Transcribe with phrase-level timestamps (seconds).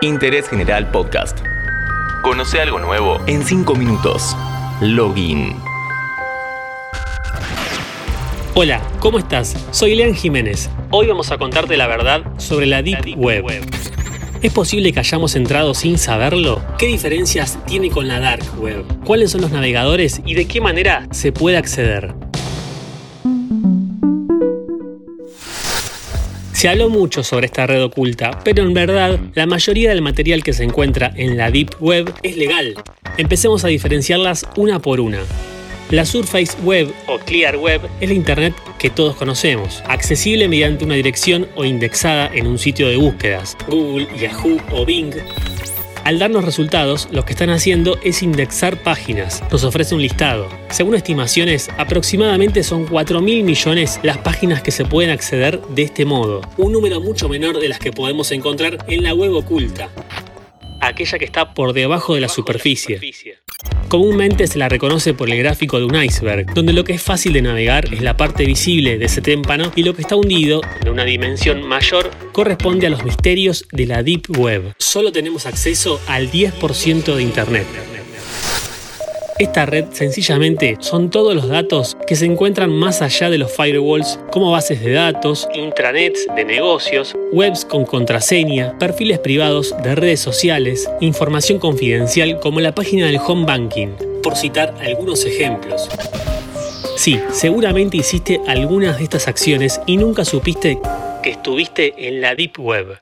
[0.00, 1.40] Interés General Podcast.
[2.22, 4.36] Conoce algo nuevo en 5 minutos.
[4.80, 5.56] Login.
[8.54, 9.56] Hola, ¿cómo estás?
[9.72, 10.70] Soy Lean Jiménez.
[10.92, 13.44] Hoy vamos a contarte la verdad sobre la Deep, Web.
[14.40, 16.62] ¿Es posible que hayamos entrado sin saberlo?
[16.78, 18.84] ¿Qué diferencias tiene con la Dark Web?
[19.04, 22.14] ¿Cuáles son los navegadores y de qué manera se puede acceder?
[26.58, 30.52] Se habló mucho sobre esta red oculta, pero en verdad la mayoría del material que
[30.52, 32.74] se encuentra en la Deep Web es legal.
[33.16, 35.20] Empecemos a diferenciarlas una por una.
[35.90, 40.96] La Surface Web o Clear Web es la Internet que todos conocemos, accesible mediante una
[40.96, 45.14] dirección o indexada en un sitio de búsquedas, Google, Yahoo o Bing,
[46.08, 49.42] al darnos resultados, lo que están haciendo es indexar páginas.
[49.52, 50.48] Nos ofrece un listado.
[50.70, 56.40] Según estimaciones, aproximadamente son 4.000 millones las páginas que se pueden acceder de este modo,
[56.56, 59.90] un número mucho menor de las que podemos encontrar en la web oculta,
[60.80, 63.00] aquella que está por debajo de la superficie.
[63.88, 67.32] Comúnmente se la reconoce por el gráfico de un iceberg, donde lo que es fácil
[67.32, 70.90] de navegar es la parte visible de ese témpano y lo que está hundido, en
[70.90, 74.74] una dimensión mayor, corresponde a los misterios de la Deep Web.
[74.78, 77.66] Solo tenemos acceso al 10% de Internet.
[79.38, 84.18] Esta red sencillamente son todos los datos que se encuentran más allá de los firewalls
[84.32, 90.90] como bases de datos, intranets de negocios, webs con contraseña, perfiles privados de redes sociales,
[91.00, 93.90] información confidencial como la página del home banking,
[94.24, 95.88] por citar algunos ejemplos.
[96.96, 100.80] Sí, seguramente hiciste algunas de estas acciones y nunca supiste
[101.22, 102.98] que estuviste en la Deep Web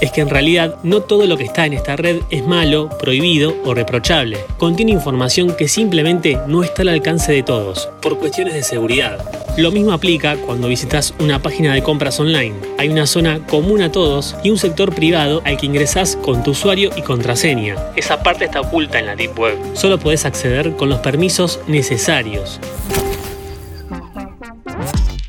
[0.00, 3.54] es que en realidad no todo lo que está en esta red es malo, prohibido
[3.64, 4.38] o reprochable.
[4.58, 9.18] Contiene información que simplemente no está al alcance de todos, por cuestiones de seguridad.
[9.56, 12.56] Lo mismo aplica cuando visitas una página de compras online.
[12.78, 16.50] Hay una zona común a todos y un sector privado al que ingresas con tu
[16.50, 17.76] usuario y contraseña.
[17.94, 19.58] Esa parte está oculta en la Deep Web.
[19.74, 22.58] Solo puedes acceder con los permisos necesarios.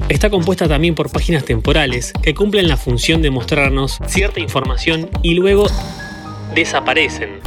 [0.07, 5.33] Está compuesta también por páginas temporales que cumplen la función de mostrarnos cierta información y
[5.33, 5.67] luego
[6.53, 7.39] desaparecen.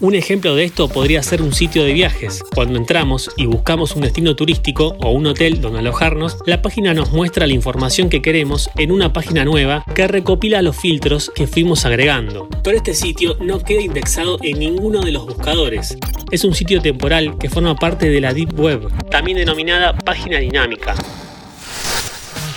[0.00, 2.42] Un ejemplo de esto podría ser un sitio de viajes.
[2.56, 7.12] Cuando entramos y buscamos un destino turístico o un hotel donde alojarnos, la página nos
[7.12, 11.84] muestra la información que queremos en una página nueva que recopila los filtros que fuimos
[11.84, 12.48] agregando.
[12.64, 15.96] Pero este sitio no queda indexado en ninguno de los buscadores.
[16.32, 20.96] Es un sitio temporal que forma parte de la Deep Web, también denominada página dinámica.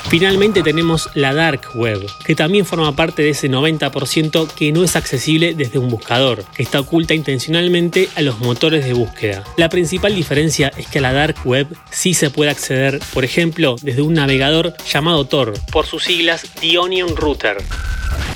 [0.09, 4.95] Finalmente tenemos la Dark Web, que también forma parte de ese 90% que no es
[4.95, 9.43] accesible desde un buscador, que está oculta intencionalmente a los motores de búsqueda.
[9.57, 13.75] La principal diferencia es que a la Dark Web sí se puede acceder, por ejemplo,
[13.81, 17.57] desde un navegador llamado Tor, por sus siglas The Onion Router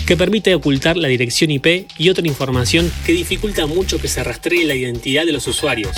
[0.06, 4.66] que permite ocultar la dirección IP y otra información que dificulta mucho que se rastree
[4.66, 5.92] la identidad de los usuarios.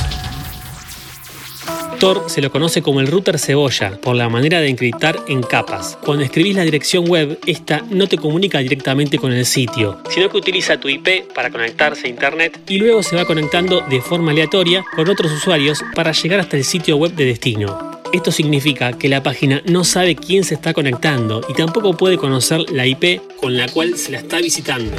[1.99, 5.97] Tor se lo conoce como el router cebolla por la manera de encriptar en capas.
[6.03, 10.37] Cuando escribís la dirección web, esta no te comunica directamente con el sitio, sino que
[10.37, 14.83] utiliza tu IP para conectarse a internet y luego se va conectando de forma aleatoria
[14.95, 17.91] con otros usuarios para llegar hasta el sitio web de destino.
[18.13, 22.69] Esto significa que la página no sabe quién se está conectando y tampoco puede conocer
[22.71, 24.97] la IP con la cual se la está visitando.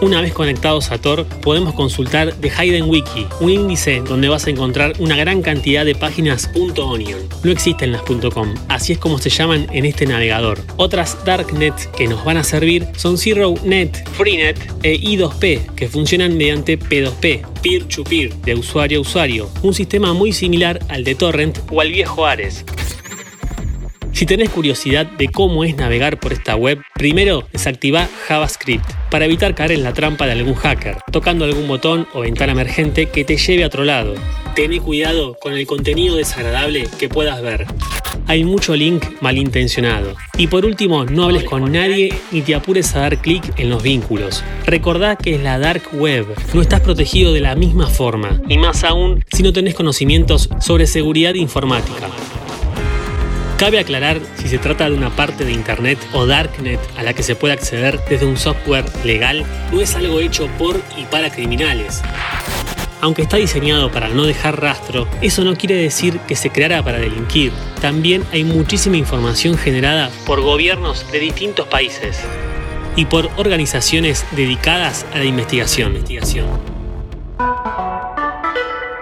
[0.00, 4.50] Una vez conectados a Tor, podemos consultar The Hidden Wiki, un índice donde vas a
[4.50, 7.18] encontrar una gran cantidad de páginas .onion.
[7.42, 10.60] No existen las .com, así es como se llaman en este navegador.
[10.76, 16.78] Otras darknets que nos van a servir son ZeroNet, Freenet e I2P, que funcionan mediante
[16.78, 21.80] P2P, peer-to-peer, -peer, de usuario a usuario, un sistema muy similar al de Torrent o
[21.80, 22.64] al viejo Ares.
[24.18, 29.54] Si tenés curiosidad de cómo es navegar por esta web, primero desactiva JavaScript para evitar
[29.54, 33.36] caer en la trampa de algún hacker, tocando algún botón o ventana emergente que te
[33.36, 34.16] lleve a otro lado.
[34.56, 37.66] Tené cuidado con el contenido desagradable que puedas ver.
[38.26, 40.16] Hay mucho link malintencionado.
[40.36, 43.84] Y por último, no hables con nadie ni te apures a dar clic en los
[43.84, 44.42] vínculos.
[44.66, 46.26] Recordá que es la dark web.
[46.54, 48.40] No estás protegido de la misma forma.
[48.48, 52.08] Y más aún si no tenés conocimientos sobre seguridad informática.
[53.58, 57.24] Cabe aclarar si se trata de una parte de Internet o Darknet a la que
[57.24, 62.00] se puede acceder desde un software legal, no es algo hecho por y para criminales.
[63.00, 66.98] Aunque está diseñado para no dejar rastro, eso no quiere decir que se creara para
[66.98, 67.50] delinquir.
[67.80, 72.20] También hay muchísima información generada por gobiernos de distintos países
[72.94, 76.77] y por organizaciones dedicadas a la investigación.